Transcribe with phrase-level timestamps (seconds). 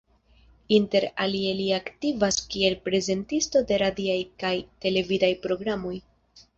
[0.77, 4.55] Inter alie li aktivas kiel prezentisto de radiaj kaj
[4.89, 5.99] televidaj programoj.